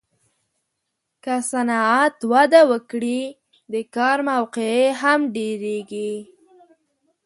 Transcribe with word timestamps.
که 1.23 1.35
صنعت 1.51 2.17
وده 2.31 2.61
وکړي، 2.71 3.21
د 3.73 3.75
کار 3.95 4.17
موقعې 4.29 4.83
هم 5.01 5.19
ډېرېږي. 5.35 6.13